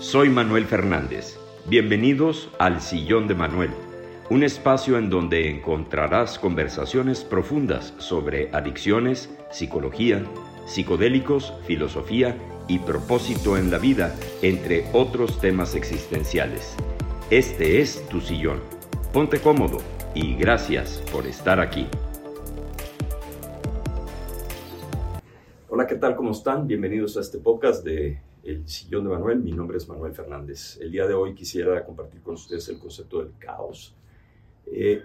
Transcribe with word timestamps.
Soy 0.00 0.28
Manuel 0.28 0.64
Fernández. 0.66 1.36
Bienvenidos 1.66 2.50
al 2.60 2.80
Sillón 2.80 3.26
de 3.26 3.34
Manuel, 3.34 3.70
un 4.30 4.44
espacio 4.44 4.96
en 4.96 5.10
donde 5.10 5.50
encontrarás 5.50 6.38
conversaciones 6.38 7.24
profundas 7.24 7.94
sobre 7.98 8.48
adicciones, 8.52 9.28
psicología, 9.50 10.24
psicodélicos, 10.66 11.52
filosofía 11.66 12.36
y 12.68 12.78
propósito 12.78 13.56
en 13.56 13.72
la 13.72 13.78
vida, 13.78 14.14
entre 14.40 14.84
otros 14.92 15.40
temas 15.40 15.74
existenciales. 15.74 16.76
Este 17.30 17.80
es 17.80 18.08
tu 18.08 18.20
sillón. 18.20 18.60
Ponte 19.12 19.40
cómodo 19.40 19.78
y 20.14 20.36
gracias 20.36 21.02
por 21.10 21.26
estar 21.26 21.58
aquí. 21.58 21.88
Hola, 25.68 25.88
¿qué 25.88 25.96
tal? 25.96 26.14
¿Cómo 26.14 26.30
están? 26.30 26.68
Bienvenidos 26.68 27.16
a 27.16 27.20
este 27.20 27.38
podcast 27.38 27.84
de 27.84 28.27
El 28.48 28.66
Sillón 28.66 29.04
de 29.04 29.10
Manuel. 29.10 29.40
Mi 29.40 29.52
nombre 29.52 29.76
es 29.76 29.86
Manuel 29.90 30.14
Fernández. 30.14 30.78
El 30.80 30.90
día 30.90 31.06
de 31.06 31.12
hoy 31.12 31.34
quisiera 31.34 31.84
compartir 31.84 32.22
con 32.22 32.32
ustedes 32.32 32.66
el 32.70 32.78
concepto 32.78 33.18
del 33.18 33.36
caos. 33.38 33.94
Eh, 34.64 35.02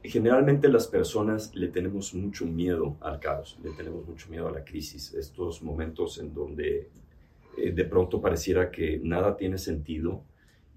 generalmente 0.00 0.68
las 0.68 0.86
personas 0.86 1.52
le 1.56 1.66
tenemos 1.66 2.14
mucho 2.14 2.46
miedo 2.46 2.96
al 3.00 3.18
caos, 3.18 3.58
le 3.64 3.72
tenemos 3.72 4.06
mucho 4.06 4.30
miedo 4.30 4.46
a 4.46 4.52
la 4.52 4.64
crisis, 4.64 5.12
estos 5.12 5.60
momentos 5.60 6.18
en 6.18 6.32
donde 6.32 6.88
eh, 7.56 7.72
de 7.72 7.84
pronto 7.84 8.20
pareciera 8.20 8.70
que 8.70 9.00
nada 9.02 9.36
tiene 9.36 9.58
sentido 9.58 10.22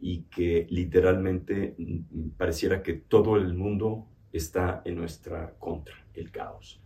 y 0.02 0.23
que 0.23 0.66
literalmente 0.72 1.75
mm, 1.77 2.30
pareciera 2.36 2.81
que 2.81 2.94
todo 2.94 3.36
el 3.36 3.53
mundo 3.53 4.08
está 4.31 4.81
en 4.86 4.95
nuestra 4.95 5.53
contra, 5.59 5.94
el 6.16 6.31
caos. 6.31 6.81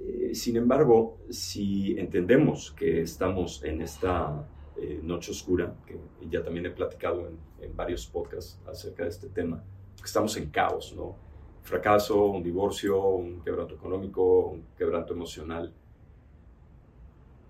Eh, 0.00 0.34
sin 0.34 0.56
embargo, 0.56 1.18
si 1.30 1.98
entendemos 1.98 2.70
que 2.72 3.02
estamos 3.02 3.64
en 3.64 3.82
esta 3.82 4.46
eh, 4.76 5.00
noche 5.02 5.32
oscura, 5.32 5.74
que 5.86 5.98
ya 6.30 6.42
también 6.42 6.66
he 6.66 6.70
platicado 6.70 7.26
en, 7.26 7.48
varios 7.74 8.06
podcasts 8.06 8.58
acerca 8.66 9.02
de 9.02 9.10
este 9.10 9.28
tema, 9.28 9.62
que 9.96 10.04
estamos 10.04 10.36
en 10.36 10.50
caos, 10.50 10.94
¿no? 10.96 11.16
Fracaso, 11.62 12.26
un 12.26 12.42
divorcio, 12.42 13.00
un 13.04 13.40
quebranto 13.42 13.74
económico, 13.74 14.46
un 14.46 14.64
quebranto 14.76 15.12
emocional. 15.12 15.72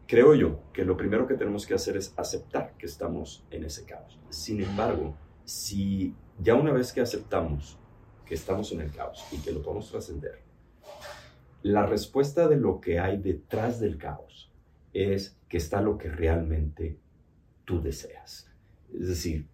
Creo 0.06 0.34
yo 0.34 0.60
que 0.72 0.84
lo 0.84 0.96
primero 0.96 1.27
que 1.27 1.34
tenemos 1.34 1.66
que 1.66 1.74
hacer 1.74 1.96
es 1.96 2.14
aceptar 2.16 2.74
que 2.78 2.86
estamos 2.86 3.44
en 3.50 3.64
ese 3.64 3.84
caos. 3.84 4.18
Sin 4.30 4.62
embargo, 4.62 5.14
si 5.44 6.14
ya 6.38 6.55
una 6.55 6.72
vez 6.72 6.92
que 6.92 7.00
aceptamos 7.00 7.78
que 8.24 8.34
estamos 8.34 8.72
en 8.72 8.80
el 8.80 8.92
caos 8.92 9.24
y 9.33 9.38
que 9.38 9.52
lo 9.52 9.62
podemos 9.62 9.90
trascender, 9.90 10.42
la 11.62 11.87
respuesta 11.87 12.48
de 12.48 12.56
lo 12.56 12.81
que 12.81 12.98
hay 12.98 13.19
detrás 13.19 13.81
del 13.81 13.98
caos 13.98 14.53
es 14.92 15.37
que 15.48 15.56
está 15.56 15.81
lo 15.81 15.98
que 15.98 16.09
realmente 16.09 16.98
tú 17.64 17.83
deseas. 17.83 18.51
Es 18.95 19.09
decir, 19.09 19.47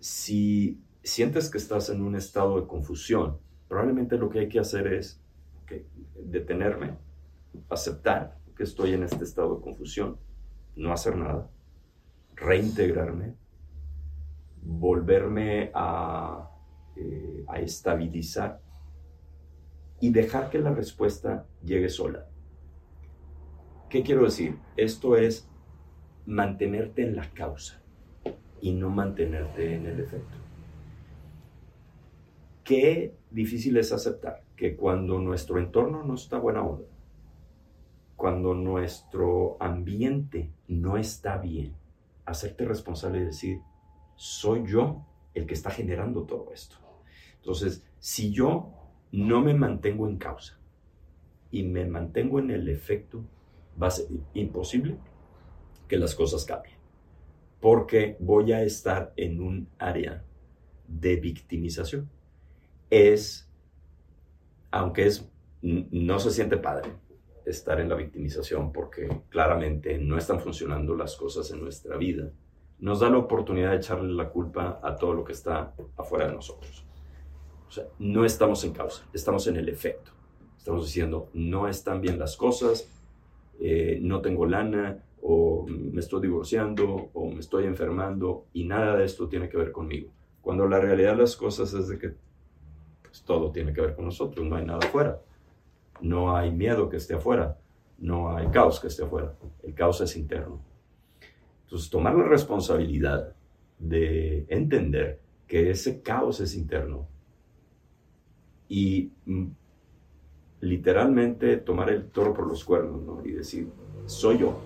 si 0.00 0.80
sientes 1.02 1.50
que 1.50 1.58
estás 1.58 1.90
en 1.90 2.02
un 2.02 2.16
estado 2.16 2.60
de 2.60 2.66
confusión, 2.66 3.38
probablemente 3.68 4.16
lo 4.16 4.30
que 4.30 4.40
hay 4.40 4.48
que 4.48 4.58
hacer 4.58 4.92
es 4.92 5.20
detenerme, 6.16 6.96
aceptar 7.68 8.38
que 8.56 8.64
estoy 8.64 8.94
en 8.94 9.04
este 9.04 9.24
estado 9.24 9.56
de 9.56 9.62
confusión, 9.62 10.16
no 10.76 10.92
hacer 10.92 11.16
nada, 11.16 11.50
reintegrarme, 12.34 13.34
volverme 14.62 15.70
a, 15.74 16.50
eh, 16.96 17.44
a 17.48 17.60
estabilizar 17.60 18.60
y 20.00 20.10
dejar 20.10 20.50
que 20.50 20.58
la 20.58 20.72
respuesta 20.72 21.46
llegue 21.64 21.88
sola. 21.88 22.26
¿Qué 23.88 24.02
quiero 24.02 24.24
decir? 24.24 24.58
Esto 24.76 25.16
es 25.16 25.48
mantenerte 26.26 27.02
en 27.02 27.16
la 27.16 27.28
causa 27.30 27.80
y 28.60 28.72
no 28.72 28.90
mantenerte 28.90 29.74
en 29.74 29.86
el 29.86 30.00
efecto. 30.00 30.36
Qué 32.64 33.14
difícil 33.30 33.78
es 33.78 33.92
aceptar 33.92 34.42
que 34.56 34.76
cuando 34.76 35.18
nuestro 35.18 35.58
entorno 35.58 36.04
no 36.04 36.14
está 36.14 36.38
buena 36.38 36.62
onda, 36.62 36.84
cuando 38.14 38.52
nuestro 38.52 39.56
ambiente 39.58 40.50
no 40.66 40.98
está 40.98 41.38
bien, 41.38 41.74
hacerte 42.26 42.66
responsable 42.66 43.20
y 43.20 43.24
decir, 43.24 43.60
soy 44.16 44.66
yo 44.66 45.06
el 45.32 45.46
que 45.46 45.54
está 45.54 45.70
generando 45.70 46.24
todo 46.24 46.52
esto. 46.52 46.76
Entonces, 47.36 47.86
si 48.00 48.32
yo 48.32 48.72
no 49.12 49.40
me 49.40 49.54
mantengo 49.54 50.08
en 50.08 50.18
causa 50.18 50.58
y 51.50 51.62
me 51.62 51.86
mantengo 51.86 52.38
en 52.38 52.50
el 52.50 52.68
efecto, 52.68 53.24
va 53.80 53.88
a 53.88 53.92
ser 53.92 54.06
imposible 54.34 54.98
que 55.86 55.96
las 55.96 56.14
cosas 56.14 56.44
cambien. 56.44 56.76
Porque 57.60 58.16
voy 58.20 58.52
a 58.52 58.62
estar 58.62 59.12
en 59.16 59.40
un 59.40 59.68
área 59.78 60.24
de 60.86 61.16
victimización. 61.16 62.08
Es, 62.90 63.50
aunque 64.70 65.06
es, 65.06 65.30
no 65.62 66.18
se 66.18 66.30
siente 66.30 66.56
padre 66.56 66.92
estar 67.44 67.80
en 67.80 67.88
la 67.88 67.94
victimización 67.94 68.72
porque 68.72 69.08
claramente 69.28 69.98
no 69.98 70.18
están 70.18 70.40
funcionando 70.40 70.94
las 70.94 71.16
cosas 71.16 71.50
en 71.50 71.60
nuestra 71.60 71.96
vida, 71.96 72.30
nos 72.78 73.00
da 73.00 73.10
la 73.10 73.18
oportunidad 73.18 73.70
de 73.70 73.78
echarle 73.78 74.12
la 74.12 74.30
culpa 74.30 74.80
a 74.82 74.94
todo 74.96 75.14
lo 75.14 75.24
que 75.24 75.32
está 75.32 75.74
afuera 75.96 76.28
de 76.28 76.34
nosotros. 76.34 76.87
O 77.68 77.70
sea, 77.70 77.84
no 77.98 78.24
estamos 78.24 78.64
en 78.64 78.72
causa, 78.72 79.06
estamos 79.12 79.46
en 79.46 79.56
el 79.56 79.68
efecto. 79.68 80.12
Estamos 80.56 80.86
diciendo, 80.86 81.28
no 81.34 81.68
están 81.68 82.00
bien 82.00 82.18
las 82.18 82.36
cosas, 82.36 82.88
eh, 83.60 83.98
no 84.02 84.20
tengo 84.20 84.46
lana, 84.46 85.02
o 85.22 85.66
me 85.66 86.00
estoy 86.00 86.22
divorciando, 86.22 87.10
o 87.12 87.30
me 87.30 87.40
estoy 87.40 87.64
enfermando, 87.64 88.46
y 88.52 88.64
nada 88.64 88.96
de 88.96 89.04
esto 89.04 89.28
tiene 89.28 89.48
que 89.48 89.56
ver 89.56 89.72
conmigo. 89.72 90.10
Cuando 90.40 90.66
la 90.66 90.80
realidad 90.80 91.12
de 91.12 91.22
las 91.22 91.36
cosas 91.36 91.74
es 91.74 91.88
de 91.88 91.98
que 91.98 92.14
pues, 93.02 93.22
todo 93.22 93.50
tiene 93.50 93.72
que 93.72 93.80
ver 93.80 93.94
con 93.94 94.06
nosotros, 94.06 94.46
no 94.46 94.56
hay 94.56 94.64
nada 94.64 94.80
afuera. 94.82 95.20
No 96.00 96.36
hay 96.36 96.52
miedo 96.52 96.88
que 96.88 96.96
esté 96.96 97.14
afuera, 97.14 97.58
no 97.98 98.34
hay 98.34 98.46
caos 98.48 98.78
que 98.80 98.86
esté 98.86 99.04
afuera. 99.04 99.34
El 99.62 99.74
caos 99.74 100.00
es 100.00 100.16
interno. 100.16 100.60
Entonces, 101.64 101.90
tomar 101.90 102.14
la 102.14 102.24
responsabilidad 102.24 103.34
de 103.78 104.46
entender 104.48 105.20
que 105.46 105.70
ese 105.70 106.02
caos 106.02 106.40
es 106.40 106.54
interno 106.54 107.08
y 108.68 109.10
mm, 109.26 109.46
literalmente 110.60 111.56
tomar 111.58 111.90
el 111.90 112.08
toro 112.10 112.34
por 112.34 112.46
los 112.46 112.64
cuernos 112.64 113.02
¿no? 113.02 113.24
y 113.24 113.32
decir, 113.32 113.68
soy 114.06 114.38
yo, 114.38 114.58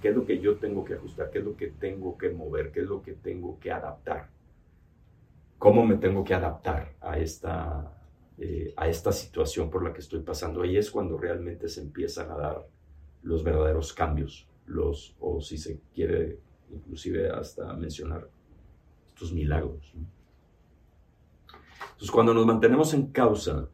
¿qué 0.00 0.08
es 0.08 0.16
lo 0.16 0.24
que 0.24 0.40
yo 0.40 0.56
tengo 0.56 0.84
que 0.84 0.94
ajustar? 0.94 1.30
¿Qué 1.30 1.38
es 1.38 1.44
lo 1.44 1.56
que 1.56 1.68
tengo 1.68 2.16
que 2.18 2.30
mover? 2.30 2.72
¿Qué 2.72 2.80
es 2.80 2.86
lo 2.86 3.02
que 3.02 3.12
tengo 3.12 3.58
que 3.58 3.70
adaptar? 3.70 4.28
¿Cómo 5.58 5.86
me 5.86 5.96
tengo 5.96 6.24
que 6.24 6.34
adaptar 6.34 6.94
a 7.00 7.18
esta, 7.18 7.92
eh, 8.38 8.72
a 8.76 8.88
esta 8.88 9.12
situación 9.12 9.70
por 9.70 9.84
la 9.84 9.92
que 9.92 10.00
estoy 10.00 10.20
pasando? 10.20 10.62
Ahí 10.62 10.76
es 10.76 10.90
cuando 10.90 11.16
realmente 11.16 11.68
se 11.68 11.80
empiezan 11.80 12.30
a 12.30 12.36
dar 12.36 12.66
los 13.22 13.42
verdaderos 13.42 13.92
cambios, 13.92 14.46
los, 14.66 15.16
o 15.20 15.40
si 15.40 15.56
se 15.56 15.80
quiere 15.94 16.38
inclusive 16.70 17.30
hasta 17.30 17.72
mencionar 17.74 18.28
estos 19.06 19.32
milagros. 19.32 19.94
Entonces, 21.92 22.10
cuando 22.10 22.34
nos 22.34 22.46
mantenemos 22.46 22.92
en 22.94 23.06
causa, 23.08 23.68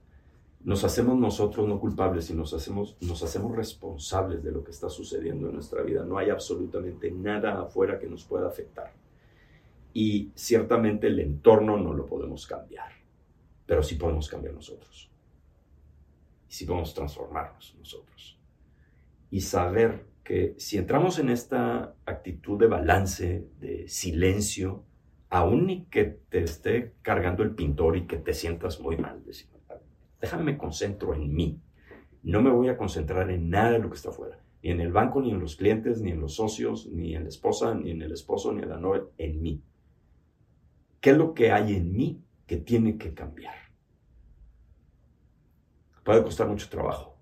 nos 0.62 0.84
hacemos 0.84 1.19
nosotros 1.19 1.66
no 1.66 1.81
culpables 1.81 2.28
y 2.31 2.34
nos 2.34 2.53
hacemos, 2.53 2.97
nos 3.00 3.22
hacemos 3.22 3.56
responsables 3.56 4.43
de 4.43 4.53
lo 4.53 4.62
que 4.62 4.72
está 4.72 4.91
sucediendo 4.91 5.48
en 5.48 5.54
nuestra 5.54 5.82
vida. 5.82 6.04
No 6.04 6.19
hay 6.19 6.31
absolutamente 6.31 7.10
nada 7.10 7.62
afuera 7.62 7.99
que 7.99 8.06
nos 8.06 8.25
pueda 8.25 8.47
afectar. 8.47 8.93
Y 9.94 10.31
ciertamente 10.34 11.06
el 11.06 11.19
entorno 11.19 11.76
no 11.78 11.94
lo 11.94 12.06
podemos 12.06 12.47
cambiar, 12.47 12.93
pero 13.66 13.82
sí 13.82 13.94
podemos 13.94 14.28
cambiar 14.28 14.54
nosotros. 14.54 15.10
Y 16.49 16.53
sí 16.53 16.66
podemos 16.66 16.93
transformarnos 16.94 17.75
nosotros. 17.78 18.38
Y 19.31 19.41
saber 19.41 20.04
que 20.22 20.54
si 20.59 20.76
entramos 20.76 21.19
en 21.19 21.31
esta 21.31 21.94
actitud 22.04 22.59
de 22.59 22.66
balance, 22.66 23.49
de 23.60 23.88
silencio, 23.88 24.84
aún 25.31 25.67
ni 25.67 25.85
que 25.87 26.05
te 26.05 26.43
esté 26.43 26.94
cargando 27.03 27.44
el 27.44 27.55
pintor 27.55 27.97
y 27.97 28.06
que 28.06 28.17
te 28.17 28.35
sientas 28.35 28.81
muy 28.81 28.97
mal, 28.97 29.23
déjame 30.21 30.43
me 30.43 30.59
concentro 30.59 31.15
en 31.15 31.32
mí. 31.32 31.62
No 32.23 32.43
me 32.43 32.50
voy 32.50 32.69
a 32.69 32.77
concentrar 32.77 33.31
en 33.31 33.49
nada 33.49 33.71
de 33.71 33.79
lo 33.79 33.88
que 33.88 33.97
está 33.97 34.11
afuera, 34.11 34.43
ni 34.62 34.71
en 34.71 34.81
el 34.81 34.93
banco, 34.93 35.23
ni 35.23 35.31
en 35.31 35.41
los 35.41 35.56
clientes, 35.56 36.03
ni 36.03 36.11
en 36.11 36.21
los 36.21 36.35
socios, 36.35 36.87
ni 36.88 37.15
en 37.15 37.23
la 37.23 37.29
esposa, 37.29 37.75
ni 37.75 37.93
en 37.93 38.03
el 38.03 38.12
esposo, 38.12 38.53
ni 38.53 38.62
en 38.62 38.69
la 38.69 38.77
novia, 38.77 39.05
en 39.17 39.41
mí. 39.41 39.62
¿Qué 41.00 41.11
es 41.11 41.17
lo 41.17 41.33
que 41.33 41.53
hay 41.53 41.76
en 41.76 41.97
mí 41.97 42.23
que 42.47 42.59
tiene 42.59 42.99
que 42.99 43.15
cambiar? 43.15 43.55
Puede 46.05 46.23
costar 46.23 46.49
mucho 46.49 46.69
trabajo, 46.69 47.17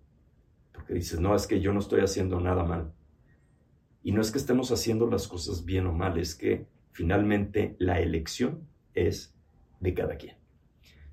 porque 0.72 0.94
dices, 0.94 1.20
no, 1.20 1.36
es 1.36 1.46
que 1.46 1.60
yo 1.60 1.72
no 1.72 1.78
estoy 1.78 2.00
haciendo 2.00 2.40
nada 2.40 2.64
mal. 2.64 2.92
Y 4.02 4.12
no 4.12 4.22
es 4.22 4.32
que 4.32 4.38
estemos 4.38 4.72
haciendo 4.72 5.06
las 5.06 5.28
cosas 5.28 5.64
bien 5.64 5.86
o 5.86 5.92
mal, 5.92 6.18
es 6.18 6.34
que 6.34 6.66
Finalmente, 6.98 7.76
la 7.78 8.00
elección 8.00 8.66
es 8.92 9.32
de 9.78 9.94
cada 9.94 10.16
quien. 10.16 10.34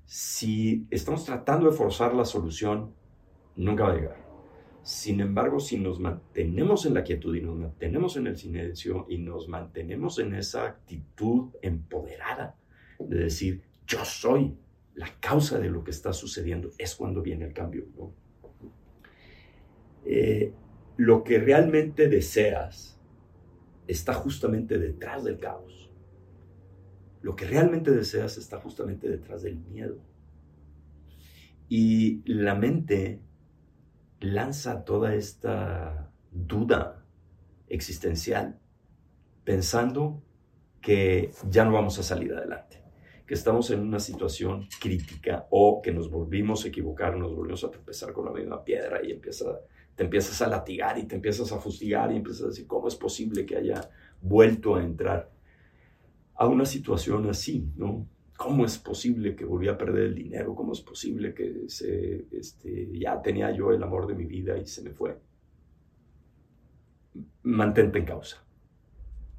Si 0.04 0.84
estamos 0.90 1.24
tratando 1.24 1.70
de 1.70 1.76
forzar 1.76 2.12
la 2.12 2.24
solución, 2.24 2.92
nunca 3.54 3.84
va 3.84 3.92
a 3.92 3.94
llegar. 3.94 4.16
Sin 4.82 5.20
embargo, 5.20 5.60
si 5.60 5.78
nos 5.78 6.00
mantenemos 6.00 6.86
en 6.86 6.94
la 6.94 7.04
quietud 7.04 7.36
y 7.36 7.40
nos 7.40 7.56
mantenemos 7.56 8.16
en 8.16 8.26
el 8.26 8.36
silencio 8.36 9.06
y 9.08 9.18
nos 9.18 9.46
mantenemos 9.46 10.18
en 10.18 10.34
esa 10.34 10.66
actitud 10.66 11.50
empoderada 11.62 12.56
de 12.98 13.18
decir, 13.18 13.62
yo 13.86 14.04
soy 14.04 14.56
la 14.96 15.06
causa 15.20 15.60
de 15.60 15.70
lo 15.70 15.84
que 15.84 15.92
está 15.92 16.12
sucediendo, 16.12 16.72
es 16.78 16.96
cuando 16.96 17.22
viene 17.22 17.44
el 17.44 17.52
cambio. 17.52 17.84
Eh, 20.04 20.52
lo 20.96 21.22
que 21.22 21.38
realmente 21.38 22.08
deseas 22.08 22.95
está 23.86 24.14
justamente 24.14 24.78
detrás 24.78 25.24
del 25.24 25.38
caos. 25.38 25.90
Lo 27.22 27.34
que 27.34 27.46
realmente 27.46 27.90
deseas 27.90 28.38
está 28.38 28.60
justamente 28.60 29.08
detrás 29.08 29.42
del 29.42 29.58
miedo. 29.58 29.98
Y 31.68 32.22
la 32.24 32.54
mente 32.54 33.20
lanza 34.20 34.84
toda 34.84 35.14
esta 35.14 36.10
duda 36.30 37.04
existencial 37.68 38.58
pensando 39.44 40.22
que 40.80 41.32
ya 41.48 41.64
no 41.64 41.72
vamos 41.72 41.98
a 41.98 42.02
salir 42.02 42.32
adelante, 42.32 42.82
que 43.26 43.34
estamos 43.34 43.70
en 43.70 43.80
una 43.80 43.98
situación 43.98 44.68
crítica 44.80 45.46
o 45.50 45.82
que 45.82 45.92
nos 45.92 46.10
volvimos 46.10 46.64
a 46.64 46.68
equivocar, 46.68 47.16
nos 47.16 47.34
volvimos 47.34 47.64
a 47.64 47.70
tropezar 47.70 48.12
con 48.12 48.26
la 48.26 48.32
misma 48.32 48.62
piedra 48.62 49.04
y 49.04 49.12
empieza, 49.12 49.46
te 49.96 50.04
empiezas 50.04 50.40
a 50.42 50.48
latigar 50.48 50.98
y 50.98 51.04
te 51.04 51.16
empiezas 51.16 51.50
a 51.52 51.58
fustigar 51.58 52.12
y 52.12 52.16
empiezas 52.16 52.44
a 52.44 52.48
decir, 52.48 52.66
¿cómo 52.66 52.86
es 52.86 52.94
posible 52.94 53.46
que 53.46 53.56
haya 53.56 53.90
vuelto 54.20 54.76
a 54.76 54.82
entrar 54.82 55.32
a 56.34 56.46
una 56.46 56.66
situación 56.66 57.28
así? 57.30 57.66
¿no? 57.76 58.06
¿Cómo 58.36 58.66
es 58.66 58.76
posible 58.76 59.34
que 59.34 59.46
volví 59.46 59.68
a 59.68 59.78
perder 59.78 60.04
el 60.04 60.14
dinero? 60.14 60.54
¿Cómo 60.54 60.72
es 60.72 60.82
posible 60.82 61.32
que 61.32 61.64
se, 61.68 62.26
este, 62.30 62.98
ya 62.98 63.22
tenía 63.22 63.50
yo 63.52 63.72
el 63.72 63.82
amor 63.82 64.06
de 64.06 64.14
mi 64.14 64.26
vida 64.26 64.58
y 64.58 64.66
se 64.66 64.82
me 64.82 64.90
fue? 64.90 65.18
Mantente 67.42 67.98
en 67.98 68.04
causa. 68.04 68.44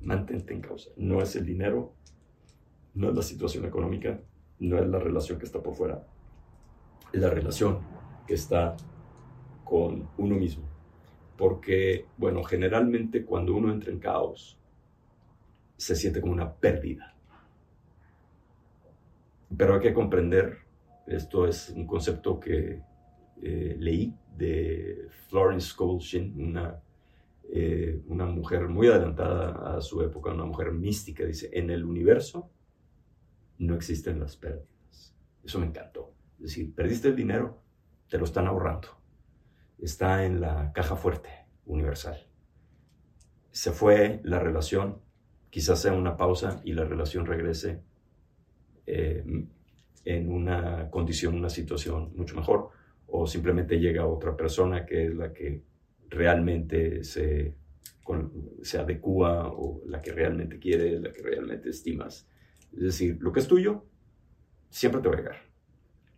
Mantente 0.02 0.56
en 0.56 0.62
causa. 0.62 0.90
No 0.98 1.22
es 1.22 1.36
el 1.36 1.46
dinero, 1.46 1.94
no 2.96 3.10
es 3.10 3.16
la 3.16 3.22
situación 3.22 3.66
económica, 3.66 4.20
no 4.60 4.80
es 4.80 4.88
la 4.90 4.98
relación 4.98 5.38
que 5.38 5.46
está 5.46 5.62
por 5.62 5.76
fuera. 5.76 6.08
Es 7.14 7.22
la 7.22 7.30
relación 7.30 7.78
que 8.26 8.34
está 8.34 8.76
con 9.70 10.10
uno 10.18 10.36
mismo. 10.36 10.64
Porque, 11.38 12.06
bueno, 12.18 12.44
generalmente 12.44 13.26
cuando 13.26 13.56
uno 13.56 13.72
entra 13.72 13.92
en 13.92 14.00
caos, 14.00 14.58
se 15.78 15.96
siente 15.96 16.22
como 16.22 16.34
una 16.34 16.52
pérdida 16.52 17.18
pero 19.56 19.76
hay 19.76 19.80
que 19.80 19.94
comprender, 19.94 20.58
esto 21.06 21.48
es 21.48 21.70
un 21.70 21.86
concepto 21.88 22.40
que 22.40 22.82
eh, 23.42 23.76
leí 23.80 24.14
de 24.36 25.08
Florence 25.30 25.70
Scovel 25.70 26.34
una, 26.38 26.82
eh, 27.50 28.02
una 28.08 28.26
mujer 28.26 28.68
muy 28.68 28.88
adelantada 28.88 29.78
a 29.78 29.82
su 29.82 30.02
época, 30.02 30.34
una 30.34 30.46
mujer 30.46 30.72
mística, 30.74 31.24
dice, 31.24 31.50
en 31.54 31.70
el 31.70 31.86
universo 31.86 32.50
no 33.60 33.76
existen 33.76 34.20
las 34.20 34.36
pérdidas. 34.36 35.16
Eso 35.44 35.60
me 35.60 35.68
encantó. 35.68 36.14
Es 36.38 36.48
decir, 36.48 36.74
perdiste 36.76 37.08
el 37.08 37.16
dinero, 37.16 37.62
te 38.10 38.18
lo 38.18 38.26
están 38.26 38.48
ahorrando. 38.48 38.90
Está 39.80 40.26
en 40.26 40.42
la 40.42 40.72
caja 40.74 40.96
fuerte 40.96 41.30
universal. 41.66 42.28
Se 43.52 43.72
fue 43.72 44.22
la 44.24 44.40
relación, 44.40 45.02
quizás 45.50 45.82
sea 45.82 45.94
una 45.94 46.18
pausa 46.18 46.62
y 46.64 46.74
la 46.74 46.86
relación 46.86 47.26
regrese 47.26 47.82
eh, 48.86 49.24
en 50.06 50.32
una 50.32 50.90
condición, 50.90 51.36
una 51.36 51.50
situación 51.50 52.14
mucho 52.16 52.36
mejor, 52.36 52.70
o 53.08 53.28
simplemente 53.28 53.80
llega 53.80 54.06
otra 54.06 54.36
persona 54.36 54.86
que 54.86 55.08
es 55.08 55.16
la 55.16 55.34
que 55.34 55.64
realmente 56.10 57.04
se, 57.04 57.56
se 58.62 58.78
adecua 58.80 59.52
o 59.52 59.82
la 59.86 60.02
que 60.02 60.12
realmente 60.12 60.60
quiere, 60.60 61.00
la 61.00 61.12
que 61.12 61.22
realmente 61.22 61.70
estimas. 61.70 62.28
Es 62.74 62.82
decir, 62.82 63.18
lo 63.20 63.32
que 63.32 63.40
es 63.40 63.48
tuyo, 63.48 63.86
siempre 64.70 65.02
te 65.02 65.10
va 65.10 65.16
a 65.16 65.18
llegar. 65.18 65.38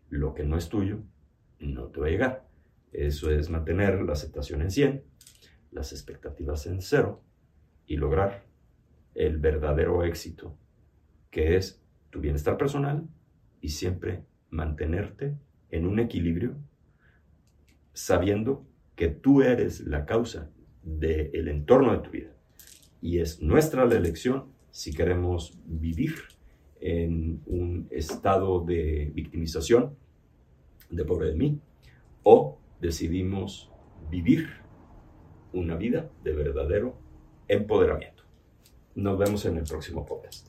Lo 0.09 0.33
que 0.33 0.43
no 0.43 0.57
es 0.57 0.69
tuyo, 0.69 0.99
no 1.59 1.87
te 1.87 1.99
va 1.99 2.07
a 2.07 2.09
llegar. 2.09 2.48
Eso 2.91 3.31
es 3.31 3.49
mantener 3.49 4.01
la 4.01 4.13
aceptación 4.13 4.61
en 4.61 4.71
100, 4.71 5.03
las 5.71 5.91
expectativas 5.91 6.65
en 6.65 6.81
cero 6.81 7.21
y 7.85 7.97
lograr 7.97 8.45
el 9.15 9.37
verdadero 9.37 10.03
éxito, 10.03 10.57
que 11.29 11.55
es 11.55 11.81
tu 12.09 12.19
bienestar 12.19 12.57
personal 12.57 13.07
y 13.61 13.69
siempre 13.69 14.23
mantenerte 14.49 15.37
en 15.69 15.85
un 15.85 15.99
equilibrio 15.99 16.55
sabiendo 17.93 18.65
que 18.95 19.09
tú 19.09 19.41
eres 19.41 19.81
la 19.81 20.05
causa 20.05 20.49
del 20.83 21.47
entorno 21.47 21.91
de 21.91 21.99
tu 21.99 22.11
vida. 22.11 22.35
Y 23.01 23.19
es 23.19 23.41
nuestra 23.41 23.85
la 23.85 23.95
elección 23.95 24.51
si 24.71 24.93
queremos 24.93 25.59
vivir 25.65 26.15
en 26.81 27.41
un 27.45 27.87
estado 27.91 28.63
de 28.63 29.11
victimización, 29.13 29.95
de 30.89 31.05
pobre 31.05 31.29
de 31.29 31.35
mí, 31.35 31.59
o 32.23 32.59
decidimos 32.79 33.71
vivir 34.09 34.49
una 35.53 35.75
vida 35.75 36.09
de 36.23 36.33
verdadero 36.33 36.97
empoderamiento. 37.47 38.23
Nos 38.95 39.17
vemos 39.17 39.45
en 39.45 39.57
el 39.57 39.63
próximo 39.63 40.05
podcast. 40.05 40.48